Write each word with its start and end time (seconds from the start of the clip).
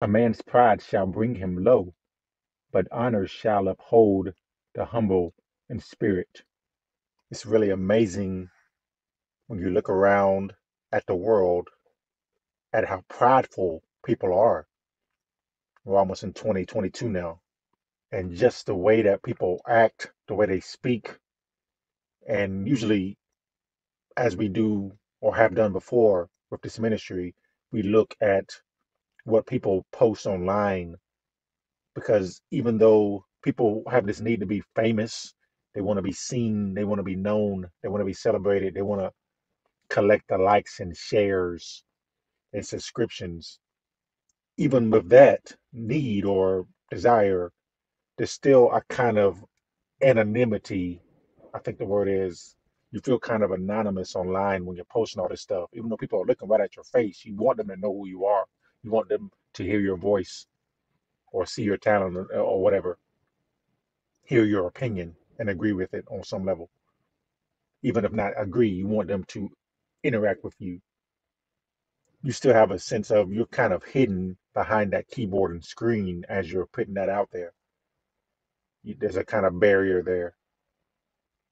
A 0.00 0.06
man's 0.06 0.42
pride 0.42 0.80
shall 0.80 1.06
bring 1.06 1.34
him 1.34 1.64
low, 1.64 1.94
but 2.70 2.86
honor 2.92 3.26
shall 3.26 3.66
uphold 3.66 4.32
the 4.74 4.84
humble 4.84 5.34
in 5.68 5.80
spirit. 5.80 6.42
It's 7.30 7.44
really 7.44 7.70
amazing 7.70 8.50
when 9.48 9.58
you 9.58 9.70
look 9.70 9.88
around 9.88 10.54
at 10.92 11.06
the 11.06 11.16
world 11.16 11.68
at 12.72 12.86
how 12.86 13.02
prideful 13.08 13.82
people 14.04 14.32
are. 14.32 14.68
We're 15.84 15.98
almost 15.98 16.22
in 16.22 16.32
2022 16.32 17.08
now. 17.08 17.40
And 18.12 18.36
just 18.36 18.66
the 18.66 18.76
way 18.76 19.02
that 19.02 19.24
people 19.24 19.60
act, 19.66 20.12
the 20.28 20.34
way 20.34 20.46
they 20.46 20.60
speak, 20.60 21.18
and 22.28 22.68
usually, 22.68 23.18
as 24.16 24.36
we 24.36 24.48
do 24.48 24.92
or 25.20 25.34
have 25.34 25.54
done 25.56 25.72
before 25.72 26.30
with 26.50 26.62
this 26.62 26.78
ministry, 26.78 27.34
we 27.72 27.82
look 27.82 28.14
at 28.20 28.60
what 29.24 29.46
people 29.46 29.86
post 29.92 30.26
online 30.26 30.96
because 31.94 32.42
even 32.52 32.78
though 32.78 33.24
people 33.44 33.84
have 33.90 34.06
this 34.06 34.20
need 34.20 34.40
to 34.40 34.46
be 34.46 34.62
famous, 34.76 35.34
they 35.74 35.82
want 35.82 35.98
to 35.98 36.02
be 36.02 36.12
seen, 36.12 36.74
they 36.74 36.84
want 36.84 37.00
to 37.00 37.04
be 37.04 37.16
known, 37.16 37.68
they 37.82 37.90
want 37.90 38.00
to 38.00 38.06
be 38.06 38.14
celebrated, 38.14 38.74
they 38.74 38.82
want 38.82 39.02
to 39.02 39.12
collect 39.90 40.24
the 40.28 40.38
likes 40.38 40.80
and 40.80 40.96
shares 40.96 41.84
and 42.52 42.66
subscriptions. 42.66 43.60
Even 44.58 44.90
with 44.90 45.08
that 45.10 45.54
need 45.72 46.24
or 46.24 46.66
desire, 46.90 47.52
there's 48.18 48.32
still 48.32 48.70
a 48.72 48.82
kind 48.88 49.18
of 49.18 49.44
anonymity. 50.02 51.00
I 51.54 51.60
think 51.60 51.78
the 51.78 51.86
word 51.86 52.08
is 52.08 52.56
you 52.92 53.00
feel 53.00 53.18
kind 53.18 53.42
of 53.42 53.52
anonymous 53.52 54.16
online 54.16 54.66
when 54.66 54.76
you're 54.76 54.86
posting 54.86 55.22
all 55.22 55.28
this 55.28 55.42
stuff. 55.42 55.70
Even 55.74 55.88
though 55.90 55.96
people 55.96 56.20
are 56.22 56.26
looking 56.26 56.48
right 56.48 56.60
at 56.60 56.76
your 56.76 56.84
face, 56.84 57.24
you 57.24 57.36
want 57.36 57.58
them 57.58 57.68
to 57.68 57.76
know 57.76 57.92
who 57.92 58.08
you 58.08 58.26
are. 58.26 58.44
You 58.88 58.92
want 58.92 59.10
them 59.10 59.30
to 59.52 59.64
hear 59.64 59.80
your 59.80 59.98
voice 59.98 60.46
or 61.30 61.44
see 61.44 61.62
your 61.62 61.76
talent 61.76 62.16
or 62.32 62.62
whatever, 62.62 62.96
hear 64.24 64.46
your 64.46 64.66
opinion 64.66 65.14
and 65.38 65.50
agree 65.50 65.74
with 65.74 65.92
it 65.92 66.06
on 66.10 66.24
some 66.24 66.46
level. 66.46 66.70
Even 67.82 68.06
if 68.06 68.12
not 68.12 68.32
agree, 68.38 68.70
you 68.70 68.86
want 68.86 69.08
them 69.08 69.24
to 69.24 69.50
interact 70.02 70.42
with 70.42 70.54
you. 70.58 70.80
You 72.22 72.32
still 72.32 72.54
have 72.54 72.70
a 72.70 72.78
sense 72.78 73.10
of 73.10 73.30
you're 73.30 73.44
kind 73.48 73.74
of 73.74 73.84
hidden 73.84 74.38
behind 74.54 74.94
that 74.94 75.08
keyboard 75.08 75.50
and 75.50 75.62
screen 75.62 76.24
as 76.30 76.50
you're 76.50 76.64
putting 76.64 76.94
that 76.94 77.10
out 77.10 77.28
there. 77.30 77.52
There's 78.84 79.18
a 79.18 79.22
kind 79.22 79.44
of 79.44 79.60
barrier 79.60 80.02
there. 80.02 80.34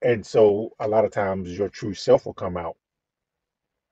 And 0.01 0.25
so 0.25 0.71
a 0.81 0.89
lot 0.89 1.05
of 1.05 1.11
times 1.11 1.59
your 1.59 1.69
true 1.69 1.93
self 1.93 2.25
will 2.25 2.33
come 2.33 2.57
out 2.57 2.79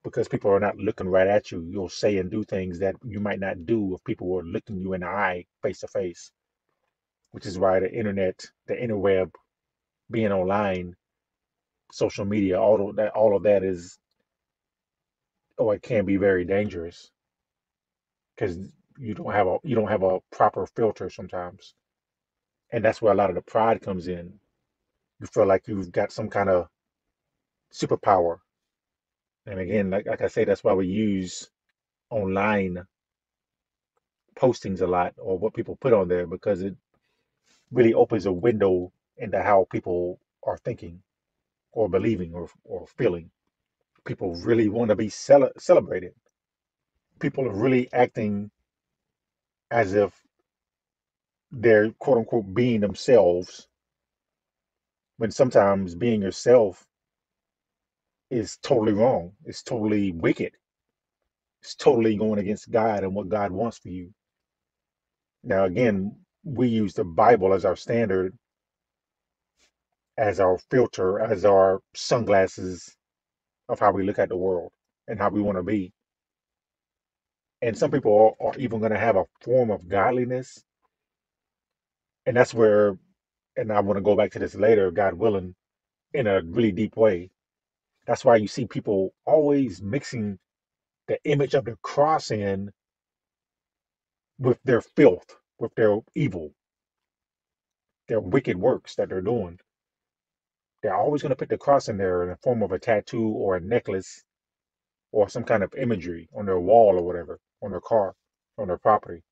because 0.05 0.29
people 0.29 0.51
are 0.53 0.61
not 0.61 0.77
looking 0.79 1.09
right 1.09 1.27
at 1.27 1.51
you. 1.51 1.67
You'll 1.71 1.89
say 1.89 2.19
and 2.19 2.31
do 2.31 2.45
things 2.45 2.79
that 2.81 2.95
you 3.05 3.21
might 3.21 3.41
not 3.41 3.67
do 3.67 3.95
if 3.95 4.05
people 4.05 4.29
were 4.29 4.45
looking 4.45 4.79
you 4.79 4.93
in 4.93 5.01
the 5.01 5.09
eye 5.09 5.47
face 5.63 5.81
to 5.81 5.89
face, 5.89 6.31
which 7.33 7.47
is 7.47 7.59
why 7.59 7.81
the 7.81 7.93
internet, 7.93 8.45
the 8.67 8.75
interweb, 8.75 9.33
being 10.11 10.33
online, 10.33 10.95
social 11.93 12.25
media, 12.25 12.61
all 12.61 12.91
of 12.91 12.97
that, 12.97 13.13
all 13.13 13.37
of 13.37 13.45
that 13.45 13.65
is, 13.65 13.99
or 15.59 15.75
it 15.75 15.83
can 15.83 16.05
be 16.05 16.17
very 16.17 16.45
dangerous 16.45 17.11
because 18.37 18.59
you 18.99 19.15
don't 19.15 19.33
have 19.33 19.47
a 19.47 19.59
you 19.65 19.75
don't 19.75 19.89
have 19.89 20.03
a 20.03 20.21
proper 20.33 20.67
filter 20.67 21.11
sometimes, 21.11 21.75
and 22.73 22.85
that's 22.85 23.03
where 23.03 23.13
a 23.13 23.17
lot 23.17 23.31
of 23.31 23.37
the 23.37 23.43
pride 23.43 23.83
comes 23.83 24.09
in. 24.09 24.33
You 25.21 25.27
feel 25.29 25.47
like 25.47 25.69
you've 25.69 25.93
got 25.93 26.13
some 26.13 26.29
kind 26.29 26.51
of 26.51 26.69
superpower, 27.73 28.39
and 29.47 29.61
again, 29.61 29.91
like 29.91 30.07
like 30.07 30.23
I 30.23 30.29
say, 30.29 30.45
that's 30.45 30.65
why 30.65 30.75
we 30.75 30.87
use 30.89 31.51
online 32.11 32.87
postings 34.37 34.81
a 34.83 34.87
lot 34.87 35.15
or 35.19 35.39
what 35.39 35.55
people 35.55 35.77
put 35.77 35.93
on 35.93 36.09
there 36.09 36.27
because 36.27 36.63
it 36.63 36.77
really 37.73 37.95
opens 37.95 38.27
a 38.27 38.33
window 38.33 38.93
into 39.19 39.43
how 39.43 39.67
people 39.71 40.21
are 40.45 40.59
thinking 40.59 41.03
or 41.73 41.89
believing 41.89 42.35
or, 42.35 42.49
or 42.65 42.87
feeling. 42.87 43.31
People 44.05 44.35
really 44.37 44.69
want 44.69 44.91
to 44.91 44.97
be 44.97 45.09
cele- 45.09 45.53
celebrated. 45.59 46.15
People 47.21 47.47
are 47.49 47.55
really 47.55 47.93
acting 47.93 48.51
as 49.71 49.95
if 49.95 50.13
they're 51.53 51.91
quote 51.93 52.19
unquote 52.19 52.55
being 52.55 52.81
themselves 52.81 53.69
when 55.19 55.31
sometimes 55.31 55.95
being 55.95 56.23
yourself 56.23 56.87
is 58.31 58.59
totally 58.63 58.93
wrong. 58.93 59.33
It's 59.45 59.63
totally 59.63 60.13
wicked. 60.13 60.53
It's 61.63 61.75
totally 61.75 62.17
going 62.17 62.41
against 62.41 62.71
God 62.71 63.05
and 63.05 63.15
what 63.15 63.29
God 63.29 63.53
wants 63.53 63.79
for 63.79 63.89
you. 63.89 64.13
Now, 65.45 65.65
again, 65.65 66.17
we 66.45 66.69
use 66.69 66.95
the 66.95 67.05
Bible 67.05 67.55
as 67.55 67.65
our 67.65 67.77
standard, 67.77 68.37
as 70.19 70.41
our 70.41 70.59
filter, 70.71 71.21
as 71.21 71.45
our 71.45 71.81
sunglasses 71.95 72.97
of 73.69 73.81
how 73.81 73.93
we 73.93 74.05
look 74.05 74.19
at 74.21 74.31
the 74.31 74.37
world 74.37 74.73
and 75.09 75.19
how 75.21 75.31
we 75.31 75.43
want 75.43 75.59
to 75.59 75.65
be. 75.65 75.93
And 77.63 77.77
some 77.77 77.91
people 77.91 78.37
are, 78.41 78.49
are 78.49 78.59
even 78.59 78.81
going 78.81 78.93
to 78.93 78.99
have 78.99 79.17
a 79.17 79.25
form 79.43 79.71
of 79.71 79.89
godliness. 79.89 80.63
And 82.27 82.37
that's 82.37 82.55
where, 82.55 82.99
and 83.57 83.73
I 83.73 83.81
want 83.81 83.99
to 83.99 84.03
go 84.03 84.17
back 84.17 84.33
to 84.33 84.41
this 84.41 84.55
later, 84.55 84.91
God 84.91 85.15
willing, 85.15 85.55
in 86.15 86.27
a 86.27 86.43
really 86.43 86.73
deep 86.73 86.97
way. 86.97 87.31
That's 88.07 88.25
why 88.25 88.37
you 88.37 88.49
see 88.49 88.67
people 88.67 89.15
always 89.27 89.83
mixing 89.83 90.39
the 91.09 91.19
image 91.25 91.55
of 91.55 91.65
the 91.65 91.77
cross 91.83 92.31
in 92.31 92.71
with 94.39 94.59
their 94.65 94.81
filth, 94.81 95.37
with 95.59 95.75
their 95.77 95.99
evil, 96.15 96.53
their 98.09 98.21
wicked 98.21 98.57
works 98.57 98.97
that 98.97 99.09
they're 99.09 99.21
doing. 99.23 99.59
They're 100.83 100.97
always 100.97 101.23
going 101.23 101.31
to 101.31 101.37
put 101.37 101.49
the 101.49 101.59
cross 101.59 101.89
in 101.89 101.97
there 101.99 102.25
in 102.25 102.31
the 102.31 102.37
form 102.37 102.63
of 102.63 102.73
a 102.73 102.79
tattoo 102.79 103.29
or 103.29 103.57
a 103.57 103.61
necklace 103.61 104.23
or 105.13 105.29
some 105.29 105.45
kind 105.45 105.63
of 105.63 105.75
imagery 105.75 106.29
on 106.37 106.47
their 106.47 106.61
wall 106.61 106.99
or 106.99 107.03
whatever, 107.03 107.39
on 107.63 107.71
their 107.71 107.81
car, 107.81 108.15
on 108.59 108.69
their 108.69 108.79
property. 108.79 109.23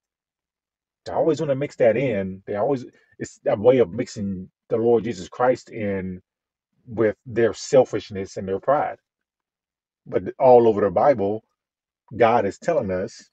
They 1.05 1.13
always 1.13 1.41
want 1.41 1.51
to 1.51 1.57
mix 1.57 1.77
that 1.77 1.97
in. 1.97 2.43
They 2.47 2.57
always, 2.57 2.87
it's 3.19 3.41
a 3.47 3.57
way 3.57 3.79
of 3.79 3.93
mixing 3.93 4.51
the 4.69 4.77
Lord 4.77 5.05
Jesus 5.05 5.29
Christ 5.29 5.71
in 5.71 6.21
with 6.87 7.17
their 7.27 7.55
selfishness 7.55 8.37
and 8.37 8.49
their 8.49 8.61
pride. 8.61 8.99
But 10.07 10.25
all 10.39 10.69
over 10.69 10.83
the 10.83 10.91
Bible, 10.91 11.45
God 12.17 12.47
is 12.47 12.59
telling 12.59 12.91
us, 12.93 13.31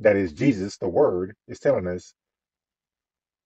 that 0.00 0.16
is 0.16 0.32
Jesus, 0.32 0.78
the 0.78 0.88
Word, 0.88 1.36
is 1.48 1.60
telling 1.60 1.88
us 1.88 2.14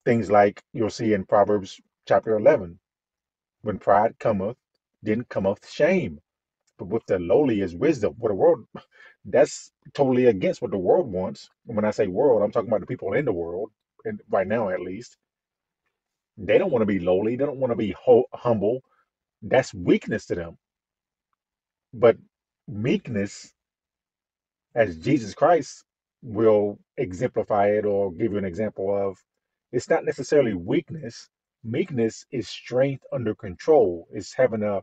things 0.04 0.30
like 0.30 0.62
you'll 0.74 0.90
see 0.90 1.14
in 1.14 1.26
Proverbs 1.26 1.80
chapter 2.08 2.36
11 2.36 2.78
when 3.62 3.78
pride 3.78 4.16
cometh, 4.20 4.56
then 5.02 5.24
cometh 5.30 5.68
shame. 5.70 6.20
But 6.78 6.88
with 6.88 7.06
the 7.06 7.18
lowly 7.18 7.60
is 7.62 7.74
wisdom. 7.76 8.14
What 8.18 8.30
the 8.30 8.36
world, 8.36 8.66
that's 9.26 9.72
totally 9.94 10.26
against 10.26 10.62
what 10.62 10.72
the 10.72 10.78
world 10.78 11.12
wants. 11.12 11.50
And 11.68 11.76
when 11.76 11.84
I 11.86 11.92
say 11.92 12.06
world, 12.08 12.42
I'm 12.42 12.52
talking 12.52 12.68
about 12.70 12.80
the 12.80 12.86
people 12.86 13.14
in 13.14 13.24
the 13.26 13.32
world, 13.32 13.70
and 14.04 14.20
right 14.30 14.46
now 14.48 14.70
at 14.70 14.80
least. 14.80 15.16
They 16.38 16.58
don't 16.58 16.72
want 16.72 16.82
to 16.82 16.86
be 16.86 17.00
lowly. 17.00 17.36
They 17.36 17.46
don't 17.46 17.58
want 17.60 17.72
to 17.72 17.76
be 17.76 17.92
ho- 17.92 18.26
humble. 18.34 18.82
That's 19.42 19.74
weakness 19.74 20.26
to 20.26 20.36
them. 20.36 20.58
But 21.94 22.16
meekness, 22.68 23.52
as 24.74 24.98
Jesus 24.98 25.34
Christ 25.34 25.84
will 26.22 26.78
exemplify 26.96 27.68
it 27.70 27.84
or 27.86 28.12
give 28.12 28.32
you 28.32 28.38
an 28.38 28.44
example 28.46 28.94
of, 28.96 29.18
it's 29.72 29.90
not 29.90 30.04
necessarily 30.04 30.54
weakness. 30.54 31.28
Meekness 31.64 32.26
is 32.32 32.48
strength 32.48 33.04
under 33.12 33.34
control. 33.34 34.08
It's 34.12 34.34
having 34.34 34.62
a 34.62 34.82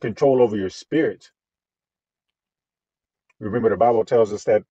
control 0.00 0.42
over 0.42 0.56
your 0.56 0.70
spirit. 0.70 1.30
Remember, 3.40 3.70
the 3.70 3.76
Bible 3.76 4.04
tells 4.04 4.32
us 4.32 4.44
that 4.44 4.64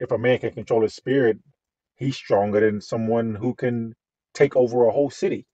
if 0.00 0.10
a 0.12 0.18
man 0.18 0.38
can 0.38 0.52
control 0.52 0.82
his 0.82 0.94
spirit, 0.94 1.38
he's 1.96 2.16
stronger 2.16 2.60
than 2.60 2.80
someone 2.80 3.34
who 3.34 3.54
can 3.54 3.94
take 4.34 4.56
over 4.56 4.86
a 4.86 4.92
whole 4.92 5.10
city. 5.10 5.46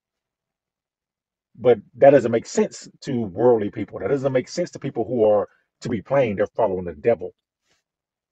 But 1.59 1.79
that 1.97 2.11
doesn't 2.11 2.33
make 2.33 2.47
sense 2.47 2.89
to 3.03 3.23
worldly 3.23 3.71
people. 3.71 3.99
That 4.01 4.09
doesn't 4.09 4.33
make 4.33 4.49
sense 4.49 4.71
to 4.73 4.79
people 4.81 5.05
who 5.07 5.25
are, 5.25 5.49
to 5.83 5.89
be 5.91 6.03
plain, 6.03 6.37
they're 6.37 6.47
following 6.57 6.85
the 6.87 6.95
devil. 6.95 7.35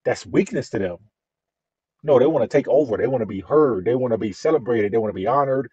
That's 0.04 0.26
weakness 0.26 0.70
to 0.70 0.80
them. 0.80 0.98
No, 2.04 2.18
they 2.18 2.26
want 2.26 2.50
to 2.50 2.56
take 2.58 2.68
over. 2.68 2.96
They 2.96 3.08
want 3.08 3.22
to 3.22 3.26
be 3.26 3.40
heard. 3.40 3.84
They 3.86 3.94
want 3.96 4.12
to 4.12 4.18
be 4.18 4.32
celebrated. 4.32 4.92
They 4.92 4.98
want 4.98 5.10
to 5.10 5.20
be 5.20 5.26
honored. 5.28 5.70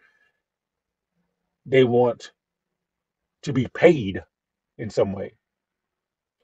They 1.66 1.84
want 1.86 2.32
to 3.44 3.54
be 3.54 3.68
paid 3.74 4.24
in 4.80 4.90
some 4.90 5.14
way. 5.14 5.34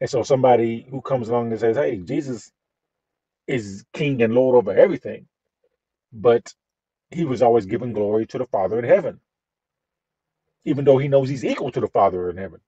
And 0.02 0.10
so 0.10 0.24
somebody 0.24 0.88
who 0.90 1.02
comes 1.02 1.30
along 1.30 1.52
and 1.52 1.60
says, 1.62 1.78
hey, 1.78 1.98
Jesus 1.98 2.52
is 3.48 3.86
king 3.94 4.22
and 4.24 4.34
Lord 4.36 4.56
over 4.58 4.78
everything, 4.78 5.28
but 6.14 6.54
he 7.12 7.26
was 7.26 7.42
always 7.42 7.66
giving 7.68 7.94
glory 7.94 8.28
to 8.28 8.40
the 8.40 8.48
Father 8.48 8.80
in 8.80 8.86
heaven, 8.86 9.22
even 10.66 10.86
though 10.86 10.98
he 10.98 11.08
knows 11.08 11.30
he's 11.30 11.46
equal 11.46 11.72
to 11.72 11.80
the 11.80 11.88
Father 11.88 12.30
in 12.30 12.38
heaven. 12.38 12.60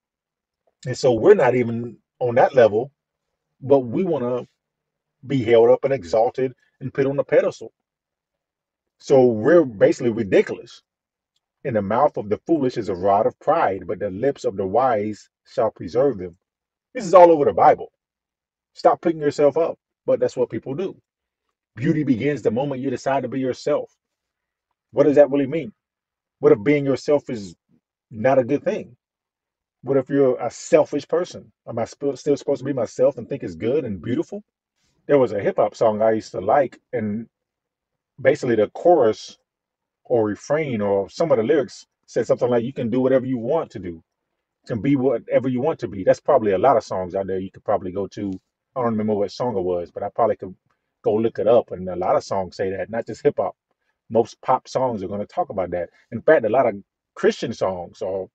And 0.86 0.98
so 0.98 1.14
we're 1.14 1.36
not 1.36 1.56
even 1.56 1.98
on 2.20 2.36
that 2.36 2.56
level, 2.56 2.92
but 3.62 3.80
we 3.80 4.04
want 4.04 4.24
to 4.24 4.48
be 5.26 5.44
held 5.44 5.70
up 5.70 5.84
and 5.84 5.94
exalted 5.94 6.54
and 6.80 6.94
put 6.94 7.08
on 7.08 7.20
a 7.20 7.24
pedestal. 7.24 7.72
So 9.00 9.26
we're 9.26 9.66
basically 9.66 10.12
ridiculous. 10.12 10.82
In 11.64 11.74
the 11.74 11.82
mouth 11.82 12.18
of 12.18 12.30
the 12.30 12.40
foolish 12.46 12.78
is 12.78 12.90
a 12.90 12.96
rod 12.96 13.26
of 13.26 13.40
pride, 13.40 13.88
but 13.88 14.00
the 14.00 14.12
lips 14.12 14.46
of 14.46 14.56
the 14.56 14.66
wise 14.66 15.30
shall 15.46 15.72
preserve 15.72 16.18
them. 16.18 16.38
This 16.94 17.06
is 17.06 17.14
all 17.14 17.32
over 17.32 17.46
the 17.46 17.54
Bible. 17.54 17.92
Stop 18.74 19.02
picking 19.02 19.22
yourself 19.22 19.58
up. 19.58 19.78
But 20.06 20.20
that's 20.20 20.38
what 20.38 20.52
people 20.52 20.76
do. 20.76 20.96
Beauty 21.76 22.04
begins 22.04 22.42
the 22.42 22.52
moment 22.52 22.82
you 22.82 22.90
decide 22.90 23.24
to 23.24 23.30
be 23.30 23.40
yourself. 23.40 23.92
What 24.92 25.06
does 25.06 25.16
that 25.16 25.32
really 25.32 25.48
mean? 25.48 25.74
What 26.40 26.52
if 26.52 26.64
being 26.64 26.86
yourself 26.86 27.30
is 27.30 27.56
not 28.16 28.40
a 28.40 28.44
good 28.44 28.64
thing? 28.64 28.98
What 29.84 29.98
if 29.98 30.10
you're 30.10 30.40
a 30.40 30.52
selfish 30.52 31.08
person? 31.08 31.52
Am 31.68 31.80
I 31.80 31.86
sp- 31.88 32.16
still 32.16 32.38
supposed 32.38 32.60
to 32.60 32.66
be 32.66 32.74
myself 32.74 33.18
and 33.18 33.30
think 33.30 33.44
it's 33.44 33.56
good 33.56 33.86
and 33.86 34.02
beautiful? 34.02 34.44
There 35.08 35.20
was 35.20 35.34
a 35.34 35.42
hip 35.42 35.58
hop 35.58 35.76
song 35.76 36.02
I 36.02 36.14
used 36.14 36.32
to 36.34 36.42
like, 36.42 36.80
and 36.94 37.28
basically 38.22 38.56
the 38.56 38.70
chorus 38.70 39.38
or 40.06 40.26
refrain 40.26 40.82
or 40.82 41.10
some 41.10 41.32
of 41.32 41.38
the 41.38 41.44
lyrics 41.44 41.88
said 42.08 42.28
something 42.28 42.50
like, 42.50 42.64
You 42.64 42.74
can 42.74 42.90
do 42.90 43.02
whatever 43.02 43.26
you 43.26 43.38
want 43.38 43.72
to 43.72 43.80
do. 43.80 44.04
Can 44.68 44.82
be 44.82 44.96
whatever 44.96 45.50
you 45.50 45.62
want 45.62 45.80
to 45.80 45.88
be. 45.88 46.04
That's 46.04 46.20
probably 46.22 46.54
a 46.54 46.58
lot 46.58 46.78
of 46.78 46.84
songs 46.84 47.16
out 47.16 47.28
there 47.28 47.40
you 47.40 47.52
could 47.52 47.64
probably 47.66 47.92
go 47.92 48.08
to. 48.08 48.32
I 48.76 48.82
don't 48.82 48.92
remember 48.92 49.16
what 49.16 49.32
song 49.32 49.58
it 49.58 49.62
was, 49.62 49.92
but 49.92 50.04
I 50.04 50.10
probably 50.10 50.38
could 50.38 50.56
go 51.04 51.16
look 51.16 51.40
it 51.40 51.48
up. 51.48 51.72
And 51.72 51.88
a 51.90 51.96
lot 51.96 52.16
of 52.16 52.24
songs 52.24 52.58
say 52.58 52.72
that, 52.72 52.90
not 52.90 53.08
just 53.08 53.24
hip 53.24 53.36
hop. 53.38 53.56
Most 54.10 54.42
pop 54.42 54.68
songs 54.68 55.04
are 55.04 55.08
going 55.08 55.22
to 55.22 55.28
talk 55.28 55.50
about 55.50 55.72
that. 55.72 55.90
In 56.12 56.22
fact, 56.22 56.46
a 56.46 56.50
lot 56.50 56.68
of 56.68 56.76
Christian 57.16 57.54
songs 57.54 58.02
or 58.02 58.30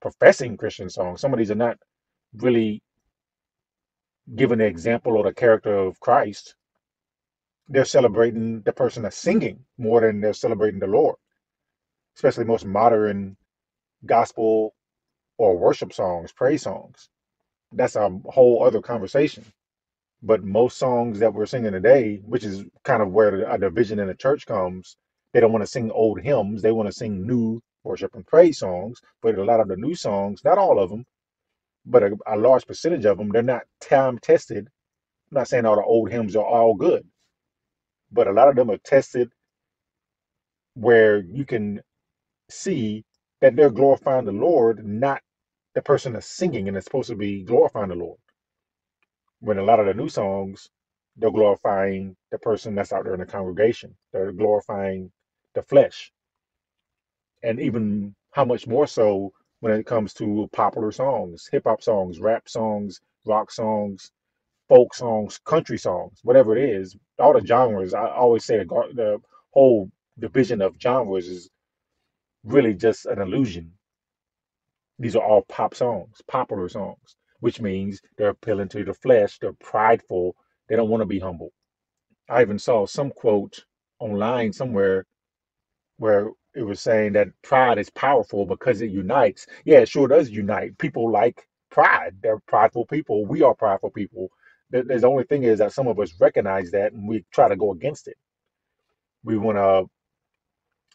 professing 0.00 0.56
Christian 0.56 0.90
songs, 0.90 1.20
some 1.20 1.32
of 1.32 1.38
these 1.38 1.50
are 1.50 1.54
not 1.56 1.78
really 2.34 2.82
giving 4.34 4.58
the 4.58 4.66
example 4.66 5.16
or 5.16 5.24
the 5.24 5.32
character 5.32 5.74
of 5.74 5.98
Christ. 6.00 6.54
They're 7.68 7.84
celebrating 7.84 8.62
the 8.62 8.72
person 8.72 9.02
that's 9.02 9.16
singing 9.16 9.64
more 9.78 10.00
than 10.00 10.20
they're 10.20 10.32
celebrating 10.32 10.80
the 10.80 10.86
Lord, 10.86 11.16
especially 12.16 12.44
most 12.44 12.64
modern 12.64 13.36
gospel 14.04 14.74
or 15.38 15.56
worship 15.56 15.92
songs, 15.92 16.32
praise 16.32 16.62
songs. 16.62 17.08
That's 17.72 17.96
a 17.96 18.08
whole 18.26 18.64
other 18.64 18.80
conversation. 18.80 19.44
But 20.22 20.44
most 20.44 20.78
songs 20.78 21.18
that 21.18 21.32
we're 21.34 21.46
singing 21.46 21.72
today, 21.72 22.20
which 22.24 22.44
is 22.44 22.64
kind 22.84 23.02
of 23.02 23.12
where 23.12 23.30
the, 23.30 23.52
a 23.52 23.58
division 23.58 23.98
in 23.98 24.06
the 24.08 24.14
church 24.14 24.46
comes, 24.46 24.96
they 25.32 25.40
don't 25.40 25.52
want 25.52 25.62
to 25.62 25.70
sing 25.70 25.90
old 25.90 26.20
hymns. 26.20 26.62
They 26.62 26.72
want 26.72 26.88
to 26.88 26.92
sing 26.92 27.26
new 27.26 27.60
worship 27.86 28.14
and 28.16 28.26
praise 28.26 28.60
songs. 28.60 29.00
But 29.22 29.38
a 29.38 29.44
lot 29.44 29.60
of 29.60 29.68
the 29.68 29.76
new 29.78 29.96
songs, 29.96 30.42
not 30.44 30.58
all 30.58 30.80
of 30.80 30.90
them, 30.90 31.06
but 31.86 32.02
a, 32.04 32.16
a 32.28 32.36
large 32.36 32.66
percentage 32.66 33.06
of 33.06 33.18
them, 33.18 33.30
they're 33.30 33.42
not 33.42 33.64
time 33.80 34.18
tested. 34.18 34.68
I'm 35.30 35.36
not 35.36 35.48
saying 35.48 35.66
all 35.66 35.76
the 35.76 35.84
old 35.84 36.10
hymns 36.10 36.36
are 36.36 36.44
all 36.46 36.74
good, 36.74 37.06
but 38.12 38.28
a 38.28 38.32
lot 38.32 38.48
of 38.48 38.56
them 38.56 38.70
are 38.70 38.78
tested 38.78 39.30
where 40.74 41.18
you 41.18 41.44
can 41.46 41.80
see 42.50 43.04
that 43.42 43.56
they're 43.56 43.70
glorifying 43.70 44.26
the 44.26 44.32
Lord, 44.32 44.84
not 44.86 45.22
the 45.74 45.82
person 45.82 46.14
that's 46.14 46.26
singing 46.30 46.68
and 46.68 46.76
it's 46.76 46.86
supposed 46.86 47.10
to 47.10 47.16
be 47.16 47.42
glorifying 47.44 47.90
the 47.90 47.94
Lord. 47.96 48.18
When 49.40 49.58
a 49.58 49.64
lot 49.64 49.80
of 49.80 49.86
the 49.86 49.94
new 49.94 50.08
songs, 50.08 50.68
they're 51.16 51.30
glorifying 51.32 52.16
the 52.32 52.38
person 52.38 52.74
that's 52.74 52.92
out 52.92 53.04
there 53.04 53.14
in 53.14 53.20
the 53.20 53.26
congregation. 53.26 53.96
They're 54.12 54.32
glorifying 54.32 55.12
the 55.54 55.62
flesh. 55.62 56.12
And 57.46 57.60
even 57.60 58.16
how 58.32 58.44
much 58.44 58.66
more 58.66 58.88
so 58.88 59.32
when 59.60 59.72
it 59.72 59.86
comes 59.86 60.12
to 60.14 60.48
popular 60.52 60.90
songs, 60.90 61.48
hip 61.52 61.62
hop 61.64 61.80
songs, 61.80 62.18
rap 62.18 62.48
songs, 62.48 63.00
rock 63.24 63.52
songs, 63.52 64.10
folk 64.68 64.92
songs, 64.92 65.38
country 65.38 65.78
songs, 65.78 66.18
whatever 66.24 66.56
it 66.56 66.68
is, 66.68 66.96
all 67.20 67.32
the 67.32 67.46
genres. 67.46 67.94
I 67.94 68.08
always 68.08 68.44
say 68.44 68.58
the, 68.58 68.64
the 68.94 69.20
whole 69.52 69.90
division 70.18 70.60
of 70.60 70.74
genres 70.82 71.28
is 71.28 71.48
really 72.42 72.74
just 72.74 73.06
an 73.06 73.20
illusion. 73.20 73.72
These 74.98 75.14
are 75.14 75.22
all 75.22 75.42
pop 75.42 75.72
songs, 75.74 76.20
popular 76.26 76.68
songs, 76.68 77.16
which 77.38 77.60
means 77.60 78.00
they're 78.16 78.30
appealing 78.30 78.70
to 78.70 78.84
the 78.84 78.94
flesh, 78.94 79.38
they're 79.38 79.52
prideful, 79.52 80.34
they 80.68 80.74
don't 80.74 80.90
want 80.90 81.02
to 81.02 81.06
be 81.06 81.20
humble. 81.20 81.52
I 82.28 82.42
even 82.42 82.58
saw 82.58 82.86
some 82.86 83.10
quote 83.10 83.64
online 84.00 84.52
somewhere 84.52 85.06
where 85.98 86.30
it 86.56 86.64
was 86.64 86.80
saying 86.80 87.14
that 87.14 87.28
pride 87.44 87.78
is 87.78 87.90
powerful 87.90 88.46
because 88.46 88.82
it 88.82 88.90
unites. 88.92 89.46
Yeah, 89.66 89.80
it 89.80 89.90
sure 89.90 90.08
does 90.08 90.30
unite. 90.30 90.78
People 90.78 91.12
like 91.12 91.48
pride. 91.70 92.16
They're 92.22 92.40
prideful 92.48 92.86
people. 92.86 93.26
We 93.26 93.42
are 93.42 93.54
prideful 93.56 93.92
people. 93.92 94.30
The, 94.70 94.84
the 94.84 95.08
only 95.08 95.24
thing 95.24 95.44
is 95.44 95.60
that 95.60 95.74
some 95.74 95.88
of 95.88 96.00
us 96.00 96.14
recognize 96.20 96.72
that 96.72 96.92
and 96.94 97.08
we 97.08 97.26
try 97.32 97.48
to 97.48 97.56
go 97.56 97.72
against 97.72 98.08
it. 98.08 98.18
We 99.24 99.38
want 99.38 99.58
to 99.58 99.86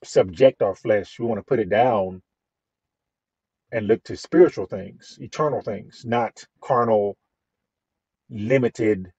subject 0.07 0.61
our 0.63 0.75
flesh. 0.75 1.19
We 1.19 1.25
want 1.27 1.39
to 1.39 1.45
put 1.45 1.59
it 1.59 1.69
down 1.69 2.23
and 3.73 3.87
look 3.87 4.03
to 4.05 4.17
spiritual 4.17 4.67
things, 4.67 5.17
eternal 5.21 5.61
things, 5.61 6.03
not 6.05 6.45
carnal, 6.61 7.17
limited 8.29 9.11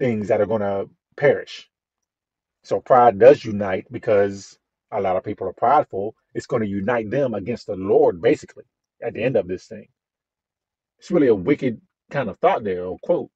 things 0.00 0.28
that 0.28 0.40
are 0.40 0.46
going 0.46 0.62
to 0.62 0.90
perish. 1.16 1.68
So 2.64 2.80
pride 2.80 3.18
does 3.18 3.44
unite 3.44 3.86
because 3.92 4.58
a 4.92 5.00
lot 5.00 5.16
of 5.16 5.24
people 5.24 5.48
are 5.48 5.54
prideful. 5.54 6.14
It's 6.34 6.46
going 6.46 6.62
to 6.62 6.68
unite 6.68 7.10
them 7.10 7.34
against 7.34 7.66
the 7.66 7.76
Lord, 7.76 8.20
basically, 8.20 8.64
at 9.02 9.14
the 9.14 9.22
end 9.22 9.36
of 9.36 9.48
this 9.48 9.66
thing. 9.66 9.88
It's 10.98 11.10
really 11.10 11.28
a 11.28 11.34
wicked 11.34 11.80
kind 12.10 12.28
of 12.28 12.38
thought 12.38 12.62
there, 12.62 12.84
or 12.84 12.98
quote, 13.02 13.30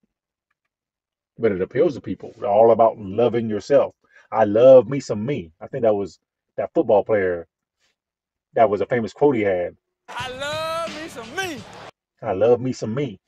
but 1.38 1.52
it 1.52 1.62
appeals 1.62 1.94
to 1.94 2.00
people. 2.00 2.30
It's 2.34 2.44
all 2.44 2.70
about 2.70 2.98
loving 2.98 3.48
yourself. 3.48 3.94
I 4.30 4.44
love 4.44 4.88
me 4.88 5.00
some 5.00 5.24
me. 5.24 5.52
I 5.60 5.66
think 5.66 5.82
that 5.82 5.94
was 5.94 6.18
that 6.56 6.72
football 6.74 7.04
player. 7.04 7.46
That 8.54 8.70
was 8.70 8.80
a 8.80 8.86
famous 8.86 9.12
quote 9.12 9.36
he 9.36 9.42
had. 9.42 9.76
I 10.08 10.30
love 10.30 11.02
me 11.02 11.08
some 11.08 11.36
me. 11.36 11.62
I 12.22 12.32
love 12.32 12.60
me 12.60 12.72
some 12.72 12.94
me. 12.94 13.18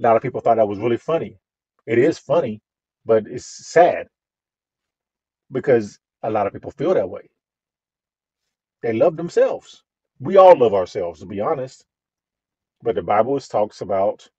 A 0.00 0.02
lot 0.02 0.16
of 0.16 0.22
people 0.22 0.40
thought 0.40 0.56
that 0.56 0.68
was 0.68 0.78
really 0.78 0.96
funny. 0.96 1.38
It 1.86 1.98
is 1.98 2.18
funny, 2.18 2.60
but 3.04 3.26
it's 3.26 3.46
sad 3.46 4.08
because 5.52 5.98
a 6.22 6.30
lot 6.30 6.46
of 6.46 6.52
people 6.52 6.70
feel 6.72 6.94
that 6.94 7.08
way. 7.08 7.28
They 8.86 8.92
love 8.92 9.16
themselves. 9.16 9.82
We 10.20 10.36
all 10.36 10.56
love 10.56 10.72
ourselves, 10.72 11.18
to 11.18 11.26
be 11.26 11.40
honest. 11.40 11.84
But 12.84 12.94
the 12.94 13.02
Bible 13.02 13.36
is 13.36 13.48
talks 13.48 13.80
about 13.80 14.30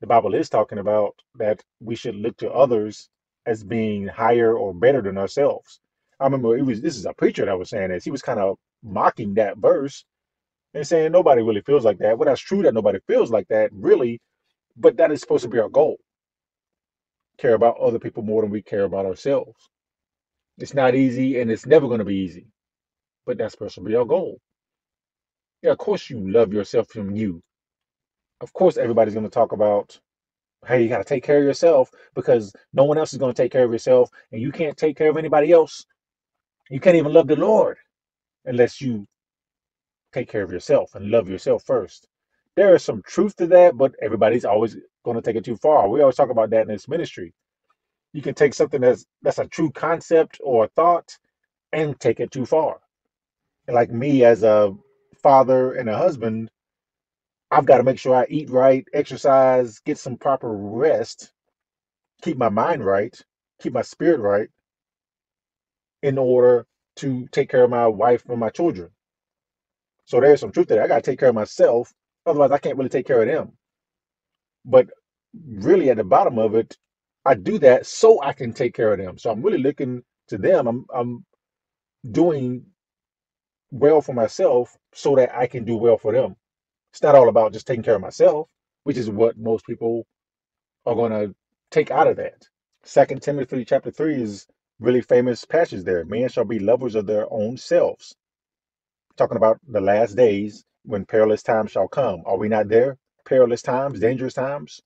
the 0.00 0.06
Bible 0.06 0.36
is 0.36 0.48
talking 0.48 0.78
about 0.78 1.16
that 1.34 1.60
we 1.80 1.96
should 1.96 2.14
look 2.14 2.36
to 2.36 2.52
others 2.52 3.08
as 3.46 3.64
being 3.64 4.06
higher 4.06 4.56
or 4.56 4.72
better 4.72 5.02
than 5.02 5.18
ourselves. 5.18 5.80
I 6.20 6.24
remember 6.26 6.56
it 6.56 6.62
was 6.64 6.80
this 6.80 6.96
is 6.96 7.06
a 7.06 7.12
preacher 7.12 7.44
that 7.44 7.58
was 7.58 7.70
saying 7.70 7.90
this. 7.90 8.04
He 8.04 8.12
was 8.12 8.22
kind 8.22 8.38
of 8.38 8.56
mocking 8.84 9.34
that 9.34 9.56
verse 9.58 10.04
and 10.74 10.86
saying 10.86 11.10
nobody 11.10 11.42
really 11.42 11.62
feels 11.62 11.84
like 11.84 11.98
that. 11.98 12.16
Well, 12.16 12.28
that's 12.28 12.40
true 12.40 12.62
that 12.62 12.74
nobody 12.74 13.00
feels 13.08 13.32
like 13.32 13.48
that, 13.48 13.70
really, 13.72 14.20
but 14.76 14.96
that 14.98 15.10
is 15.10 15.20
supposed 15.20 15.42
to 15.42 15.50
be 15.50 15.58
our 15.58 15.68
goal. 15.68 15.98
Care 17.36 17.54
about 17.54 17.80
other 17.80 17.98
people 17.98 18.22
more 18.22 18.42
than 18.42 18.52
we 18.52 18.62
care 18.62 18.84
about 18.84 19.06
ourselves. 19.06 19.68
It's 20.58 20.72
not 20.72 20.94
easy 20.94 21.40
and 21.40 21.50
it's 21.50 21.66
never 21.66 21.88
going 21.88 21.98
to 21.98 22.04
be 22.04 22.18
easy, 22.18 22.46
but 23.26 23.38
that's 23.38 23.52
supposed 23.52 23.76
to 23.76 23.80
be 23.82 23.94
our 23.96 24.04
goal. 24.04 24.38
Yeah, 25.62 25.72
of 25.72 25.78
course 25.78 26.10
you 26.10 26.20
love 26.30 26.52
yourself 26.52 26.88
from 26.88 27.14
you. 27.14 27.42
Of 28.40 28.52
course 28.52 28.76
everybody's 28.76 29.14
going 29.14 29.26
to 29.26 29.30
talk 29.30 29.52
about 29.52 29.98
hey, 30.66 30.82
you 30.82 30.88
got 30.88 30.98
to 30.98 31.04
take 31.04 31.24
care 31.24 31.38
of 31.38 31.44
yourself 31.44 31.90
because 32.14 32.52
no 32.72 32.84
one 32.84 32.98
else 32.98 33.12
is 33.12 33.18
going 33.18 33.32
to 33.32 33.42
take 33.42 33.52
care 33.52 33.64
of 33.64 33.72
yourself 33.72 34.10
and 34.32 34.40
you 34.42 34.52
can't 34.52 34.76
take 34.76 34.96
care 34.96 35.10
of 35.10 35.16
anybody 35.16 35.52
else. 35.52 35.86
You 36.70 36.80
can't 36.80 36.96
even 36.96 37.12
love 37.12 37.28
the 37.28 37.36
Lord 37.36 37.78
unless 38.44 38.80
you 38.80 39.06
take 40.12 40.28
care 40.28 40.42
of 40.42 40.52
yourself 40.52 40.94
and 40.94 41.10
love 41.10 41.28
yourself 41.28 41.64
first. 41.64 42.08
There 42.56 42.74
is 42.74 42.84
some 42.84 43.02
truth 43.06 43.36
to 43.36 43.46
that, 43.48 43.76
but 43.76 43.94
everybody's 44.02 44.44
always 44.44 44.76
going 45.04 45.16
to 45.16 45.22
take 45.22 45.36
it 45.36 45.44
too 45.44 45.56
far. 45.56 45.88
We 45.88 46.00
always 46.00 46.16
talk 46.16 46.30
about 46.30 46.50
that 46.50 46.62
in 46.62 46.68
this 46.68 46.88
ministry. 46.88 47.32
You 48.12 48.22
can 48.22 48.34
take 48.34 48.54
something 48.54 48.80
that's 48.80 49.06
that's 49.22 49.38
a 49.38 49.46
true 49.46 49.70
concept 49.70 50.40
or 50.42 50.64
a 50.64 50.68
thought 50.68 51.16
and 51.72 51.98
take 52.00 52.20
it 52.20 52.30
too 52.32 52.46
far. 52.46 52.80
Like 53.68 53.90
me 53.90 54.24
as 54.24 54.42
a 54.42 54.74
father 55.22 55.74
and 55.74 55.88
a 55.88 55.96
husband, 55.96 56.50
I've 57.50 57.66
got 57.66 57.78
to 57.78 57.84
make 57.84 57.98
sure 57.98 58.14
I 58.14 58.26
eat 58.28 58.50
right, 58.50 58.86
exercise, 58.94 59.80
get 59.80 59.98
some 59.98 60.16
proper 60.16 60.52
rest, 60.56 61.32
keep 62.22 62.36
my 62.36 62.48
mind 62.48 62.84
right, 62.84 63.18
keep 63.60 63.72
my 63.72 63.82
spirit 63.82 64.20
right 64.20 64.48
in 66.02 66.18
order 66.18 66.66
to 66.96 67.26
take 67.28 67.50
care 67.50 67.64
of 67.64 67.70
my 67.70 67.86
wife 67.86 68.24
and 68.28 68.40
my 68.40 68.50
children. 68.50 68.90
So 70.06 70.20
there's 70.20 70.40
some 70.40 70.52
truth 70.52 70.68
there. 70.68 70.82
I 70.82 70.88
got 70.88 71.04
to 71.04 71.10
take 71.10 71.20
care 71.20 71.30
of 71.30 71.34
myself. 71.34 71.92
Otherwise, 72.26 72.50
I 72.52 72.58
can't 72.58 72.76
really 72.76 72.90
take 72.90 73.06
care 73.06 73.22
of 73.22 73.28
them. 73.28 73.52
But 74.64 74.90
really, 75.46 75.90
at 75.90 75.98
the 75.98 76.04
bottom 76.04 76.38
of 76.38 76.54
it, 76.54 76.76
I 77.24 77.34
do 77.34 77.58
that 77.60 77.86
so 77.86 78.22
I 78.22 78.32
can 78.32 78.52
take 78.52 78.74
care 78.74 78.92
of 78.92 78.98
them. 78.98 79.18
So 79.18 79.30
I'm 79.30 79.42
really 79.42 79.58
looking 79.62 80.02
to 80.28 80.38
them. 80.38 80.66
I'm, 80.66 80.86
I'm 80.94 81.24
doing 82.10 82.66
well 83.70 84.00
for 84.02 84.14
myself 84.14 84.76
so 84.94 85.16
that 85.16 85.34
I 85.34 85.46
can 85.46 85.64
do 85.64 85.76
well 85.76 85.96
for 85.96 86.12
them. 86.12 86.36
It's 86.92 87.02
not 87.02 87.14
all 87.14 87.28
about 87.28 87.52
just 87.52 87.66
taking 87.66 87.82
care 87.84 87.96
of 87.96 88.00
myself, 88.00 88.50
which 88.84 88.96
is 88.96 89.10
what 89.10 89.38
most 89.38 89.66
people 89.66 90.06
are 90.86 90.94
going 90.94 91.12
to 91.12 91.34
take 91.70 91.90
out 91.90 92.08
of 92.08 92.16
that. 92.16 92.48
Second 92.84 93.22
Timothy 93.22 93.64
chapter 93.64 93.90
three 93.90 94.20
is 94.22 94.46
really 94.80 95.02
famous 95.02 95.44
passage 95.44 95.84
there. 95.84 96.04
Men 96.04 96.28
shall 96.28 96.44
be 96.44 96.58
lovers 96.58 96.94
of 96.94 97.06
their 97.06 97.32
own 97.32 97.56
selves. 97.56 98.16
Talking 99.16 99.36
about 99.36 99.58
the 99.68 99.80
last 99.80 100.16
days 100.16 100.64
when 100.84 101.04
perilous 101.04 101.42
times 101.42 101.72
shall 101.72 101.88
come. 101.88 102.22
Are 102.26 102.38
we 102.38 102.48
not 102.48 102.68
there? 102.68 102.98
Perilous 103.26 103.62
times, 103.62 104.00
dangerous 104.00 104.34
times. 104.34 104.80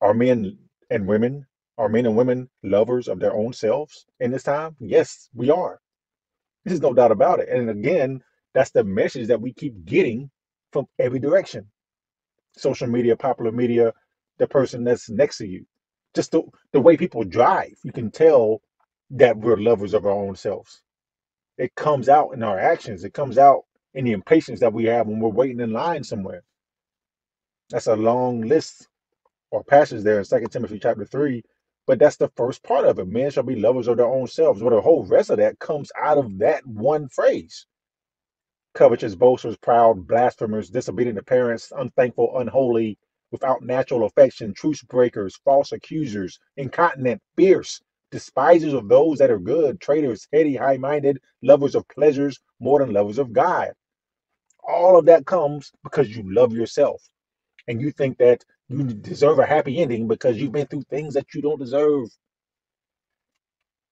Are 0.00 0.14
men 0.14 0.58
and 0.90 1.06
women, 1.06 1.46
are 1.78 1.88
men 1.88 2.06
and 2.06 2.16
women 2.16 2.50
lovers 2.62 3.08
of 3.08 3.20
their 3.20 3.34
own 3.34 3.52
selves 3.52 4.06
in 4.20 4.30
this 4.30 4.44
time? 4.44 4.76
Yes, 4.80 5.28
we 5.34 5.50
are. 5.50 5.80
There's 6.64 6.80
no 6.80 6.94
doubt 6.94 7.12
about 7.12 7.40
it. 7.40 7.48
And 7.50 7.70
again, 7.70 8.22
that's 8.54 8.70
the 8.70 8.84
message 8.84 9.28
that 9.28 9.40
we 9.40 9.52
keep 9.52 9.84
getting 9.84 10.30
from 10.72 10.86
every 10.98 11.18
direction. 11.18 11.66
Social 12.56 12.88
media, 12.88 13.16
popular 13.16 13.52
media, 13.52 13.92
the 14.38 14.46
person 14.46 14.84
that's 14.84 15.10
next 15.10 15.38
to 15.38 15.46
you. 15.46 15.66
Just 16.14 16.32
the, 16.32 16.42
the 16.72 16.80
way 16.80 16.96
people 16.96 17.24
drive, 17.24 17.74
you 17.84 17.92
can 17.92 18.10
tell 18.10 18.62
that 19.10 19.36
we're 19.36 19.56
lovers 19.56 19.94
of 19.94 20.06
our 20.06 20.12
own 20.12 20.36
selves. 20.36 20.82
It 21.58 21.74
comes 21.76 22.08
out 22.08 22.30
in 22.34 22.42
our 22.42 22.58
actions. 22.58 23.04
It 23.04 23.14
comes 23.14 23.38
out 23.38 23.64
in 23.94 24.04
the 24.04 24.12
impatience 24.12 24.60
that 24.60 24.72
we 24.72 24.84
have 24.86 25.06
when 25.06 25.20
we're 25.20 25.30
waiting 25.30 25.60
in 25.60 25.72
line 25.72 26.04
somewhere. 26.04 26.42
That's 27.70 27.86
a 27.86 27.96
long 27.96 28.42
list 28.42 28.88
or 29.50 29.64
passage 29.64 30.02
there 30.02 30.18
in 30.18 30.24
Second 30.24 30.50
Timothy 30.50 30.78
chapter 30.80 31.04
3. 31.04 31.42
But 31.86 31.98
that's 31.98 32.16
the 32.16 32.30
first 32.36 32.62
part 32.62 32.86
of 32.86 32.98
it. 32.98 33.08
Men 33.08 33.30
shall 33.30 33.42
be 33.42 33.56
lovers 33.56 33.88
of 33.88 33.98
their 33.98 34.06
own 34.06 34.26
selves. 34.26 34.62
But 34.62 34.70
the 34.70 34.80
whole 34.80 35.04
rest 35.04 35.30
of 35.30 35.38
that 35.38 35.58
comes 35.58 35.92
out 36.00 36.18
of 36.18 36.38
that 36.38 36.66
one 36.66 37.08
phrase. 37.08 37.66
Covetous, 38.74 39.14
boasters, 39.14 39.56
proud, 39.58 40.06
blasphemers, 40.06 40.70
disobedient 40.70 41.18
to 41.18 41.24
parents, 41.24 41.72
unthankful, 41.76 42.38
unholy, 42.38 42.98
without 43.30 43.62
natural 43.62 44.04
affection, 44.04 44.54
truce 44.54 44.82
breakers, 44.82 45.36
false 45.44 45.72
accusers, 45.72 46.38
incontinent, 46.56 47.20
fierce, 47.36 47.80
despisers 48.10 48.72
of 48.72 48.88
those 48.88 49.18
that 49.18 49.30
are 49.30 49.38
good, 49.38 49.80
traitors, 49.80 50.28
heady, 50.32 50.56
high 50.56 50.76
minded, 50.76 51.20
lovers 51.42 51.74
of 51.74 51.86
pleasures 51.88 52.38
more 52.60 52.78
than 52.78 52.92
lovers 52.92 53.18
of 53.18 53.32
God. 53.32 53.72
All 54.66 54.96
of 54.98 55.04
that 55.06 55.26
comes 55.26 55.72
because 55.82 56.16
you 56.16 56.22
love 56.32 56.52
yourself 56.52 57.02
and 57.68 57.80
you 57.80 57.90
think 57.90 58.18
that 58.18 58.44
you 58.68 58.84
deserve 58.84 59.38
a 59.38 59.46
happy 59.46 59.78
ending 59.80 60.08
because 60.08 60.36
you've 60.36 60.52
been 60.52 60.66
through 60.66 60.82
things 60.82 61.14
that 61.14 61.34
you 61.34 61.42
don't 61.42 61.58
deserve. 61.58 62.08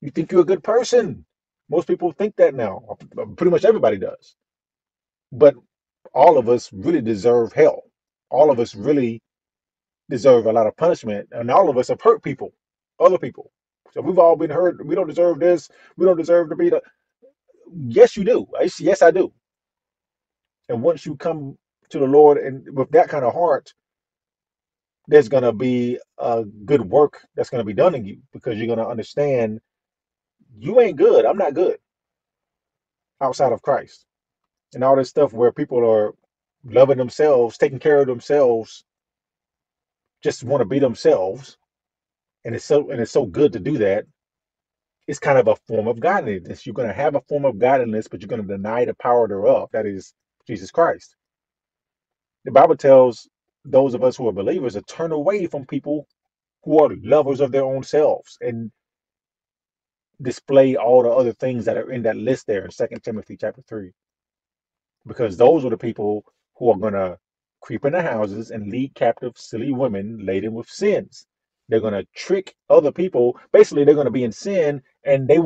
You 0.00 0.10
think 0.10 0.32
you're 0.32 0.42
a 0.42 0.46
good 0.46 0.64
person. 0.64 1.24
Most 1.70 1.86
people 1.86 2.12
think 2.12 2.36
that 2.36 2.54
now. 2.54 2.96
Pretty 3.36 3.50
much 3.50 3.64
everybody 3.64 3.98
does. 3.98 4.34
But 5.30 5.54
all 6.14 6.38
of 6.38 6.48
us 6.48 6.72
really 6.72 7.00
deserve 7.00 7.52
hell. 7.52 7.84
All 8.30 8.50
of 8.50 8.58
us 8.60 8.74
really 8.74 9.22
deserve 10.10 10.46
a 10.46 10.52
lot 10.52 10.66
of 10.66 10.76
punishment. 10.76 11.28
And 11.32 11.50
all 11.50 11.68
of 11.68 11.78
us 11.78 11.88
have 11.88 12.00
hurt 12.00 12.22
people, 12.22 12.52
other 12.98 13.18
people. 13.18 13.50
So 13.92 14.00
we've 14.00 14.18
all 14.18 14.36
been 14.36 14.50
hurt. 14.50 14.84
We 14.84 14.94
don't 14.94 15.06
deserve 15.06 15.38
this. 15.38 15.68
We 15.96 16.06
don't 16.06 16.16
deserve 16.16 16.48
to 16.50 16.56
be 16.56 16.70
the. 16.70 16.82
Yes, 17.74 18.16
you 18.16 18.24
do. 18.24 18.46
Yes, 18.80 19.02
I 19.02 19.10
do. 19.10 19.32
And 20.68 20.82
once 20.82 21.06
you 21.06 21.16
come 21.16 21.58
to 21.90 21.98
the 21.98 22.06
Lord 22.06 22.38
and 22.38 22.66
with 22.76 22.90
that 22.92 23.08
kind 23.08 23.24
of 23.24 23.34
heart, 23.34 23.72
there's 25.08 25.28
going 25.28 25.42
to 25.42 25.52
be 25.52 25.98
a 26.18 26.44
good 26.64 26.82
work 26.82 27.20
that's 27.36 27.50
going 27.50 27.60
to 27.60 27.66
be 27.66 27.74
done 27.74 27.94
in 27.94 28.04
you 28.04 28.18
because 28.32 28.56
you're 28.56 28.66
going 28.66 28.78
to 28.78 28.86
understand 28.86 29.60
you 30.58 30.80
ain't 30.80 30.96
good. 30.96 31.24
I'm 31.24 31.38
not 31.38 31.54
good 31.54 31.78
outside 33.20 33.52
of 33.52 33.62
Christ. 33.62 34.06
And 34.74 34.84
all 34.84 34.96
this 34.96 35.10
stuff 35.10 35.32
where 35.32 35.52
people 35.52 35.78
are 35.88 36.14
loving 36.64 36.98
themselves, 36.98 37.58
taking 37.58 37.78
care 37.78 38.00
of 38.00 38.06
themselves, 38.06 38.84
just 40.22 40.44
want 40.44 40.60
to 40.60 40.66
be 40.66 40.78
themselves. 40.78 41.58
And 42.44 42.54
it's 42.54 42.64
so 42.64 42.90
and 42.90 43.00
it's 43.00 43.10
so 43.12 43.26
good 43.26 43.52
to 43.52 43.58
do 43.60 43.78
that. 43.78 44.04
It's 45.08 45.18
kind 45.18 45.38
of 45.38 45.48
a 45.48 45.56
form 45.56 45.88
of 45.88 46.00
godliness. 46.00 46.64
You're 46.66 46.74
going 46.74 46.88
to 46.88 46.94
have 46.94 47.16
a 47.16 47.20
form 47.22 47.44
of 47.44 47.58
godliness, 47.58 48.08
but 48.08 48.20
you're 48.20 48.28
going 48.28 48.42
to 48.42 48.48
deny 48.48 48.84
the 48.84 48.94
power 48.94 49.28
thereof. 49.28 49.68
That 49.72 49.86
is 49.86 50.14
Jesus 50.46 50.70
Christ. 50.70 51.16
The 52.44 52.52
Bible 52.52 52.76
tells 52.76 53.28
those 53.64 53.94
of 53.94 54.04
us 54.04 54.16
who 54.16 54.28
are 54.28 54.32
believers 54.32 54.74
to 54.74 54.82
turn 54.82 55.12
away 55.12 55.46
from 55.46 55.66
people 55.66 56.08
who 56.64 56.82
are 56.82 56.90
lovers 57.02 57.40
of 57.40 57.52
their 57.52 57.64
own 57.64 57.82
selves 57.82 58.38
and 58.40 58.72
display 60.22 60.76
all 60.76 61.02
the 61.02 61.10
other 61.10 61.32
things 61.32 61.64
that 61.64 61.76
are 61.76 61.90
in 61.92 62.02
that 62.02 62.16
list 62.16 62.46
there 62.46 62.64
in 62.64 62.70
Second 62.70 63.02
Timothy 63.02 63.36
chapter 63.36 63.62
3. 63.68 63.92
Because 65.06 65.36
those 65.36 65.64
are 65.64 65.70
the 65.70 65.78
people 65.78 66.24
who 66.56 66.70
are 66.70 66.78
going 66.78 66.94
to 66.94 67.18
creep 67.60 67.84
into 67.84 68.02
houses 68.02 68.50
and 68.50 68.70
lead 68.70 68.94
captive 68.94 69.34
silly 69.36 69.72
women 69.72 70.24
laden 70.24 70.54
with 70.54 70.68
sins. 70.68 71.26
They're 71.68 71.80
going 71.80 71.94
to 71.94 72.06
trick 72.14 72.54
other 72.70 72.92
people. 72.92 73.38
Basically, 73.52 73.84
they're 73.84 73.94
going 73.94 74.06
to 74.06 74.10
be 74.12 74.24
in 74.24 74.32
sin 74.32 74.82
and 75.04 75.28
they 75.28 75.38